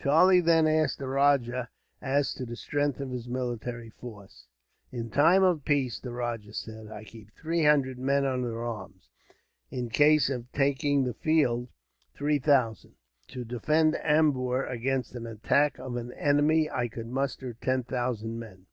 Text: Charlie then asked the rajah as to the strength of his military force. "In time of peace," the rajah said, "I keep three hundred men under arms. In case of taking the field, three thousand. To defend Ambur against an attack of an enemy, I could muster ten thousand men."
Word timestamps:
Charlie 0.00 0.40
then 0.40 0.66
asked 0.66 0.98
the 0.98 1.08
rajah 1.08 1.68
as 2.00 2.32
to 2.36 2.46
the 2.46 2.56
strength 2.56 3.00
of 3.00 3.10
his 3.10 3.28
military 3.28 3.90
force. 3.90 4.46
"In 4.90 5.10
time 5.10 5.42
of 5.42 5.66
peace," 5.66 6.00
the 6.00 6.10
rajah 6.10 6.54
said, 6.54 6.86
"I 6.90 7.04
keep 7.04 7.30
three 7.36 7.64
hundred 7.64 7.98
men 7.98 8.24
under 8.24 8.64
arms. 8.64 9.10
In 9.70 9.90
case 9.90 10.30
of 10.30 10.50
taking 10.52 11.04
the 11.04 11.12
field, 11.12 11.68
three 12.14 12.38
thousand. 12.38 12.94
To 13.28 13.44
defend 13.44 13.96
Ambur 13.96 14.64
against 14.66 15.14
an 15.16 15.26
attack 15.26 15.78
of 15.78 15.96
an 15.96 16.14
enemy, 16.14 16.70
I 16.70 16.88
could 16.88 17.08
muster 17.08 17.52
ten 17.52 17.82
thousand 17.82 18.38
men." 18.38 18.64